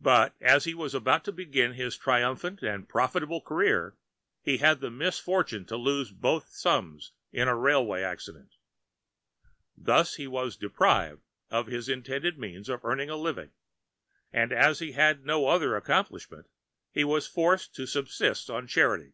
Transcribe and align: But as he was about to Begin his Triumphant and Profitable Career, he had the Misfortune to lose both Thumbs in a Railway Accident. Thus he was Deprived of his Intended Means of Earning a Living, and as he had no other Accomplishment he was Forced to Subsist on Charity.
But 0.00 0.34
as 0.40 0.64
he 0.64 0.74
was 0.74 0.96
about 0.96 1.22
to 1.26 1.30
Begin 1.30 1.74
his 1.74 1.96
Triumphant 1.96 2.60
and 2.60 2.88
Profitable 2.88 3.40
Career, 3.40 3.96
he 4.42 4.56
had 4.58 4.80
the 4.80 4.90
Misfortune 4.90 5.64
to 5.66 5.76
lose 5.76 6.10
both 6.10 6.48
Thumbs 6.60 7.12
in 7.30 7.46
a 7.46 7.54
Railway 7.54 8.02
Accident. 8.02 8.56
Thus 9.76 10.16
he 10.16 10.26
was 10.26 10.56
Deprived 10.56 11.22
of 11.52 11.68
his 11.68 11.88
Intended 11.88 12.36
Means 12.36 12.68
of 12.68 12.84
Earning 12.84 13.10
a 13.10 13.16
Living, 13.16 13.52
and 14.32 14.52
as 14.52 14.80
he 14.80 14.90
had 14.90 15.24
no 15.24 15.46
other 15.46 15.76
Accomplishment 15.76 16.48
he 16.90 17.04
was 17.04 17.28
Forced 17.28 17.76
to 17.76 17.86
Subsist 17.86 18.50
on 18.50 18.66
Charity. 18.66 19.12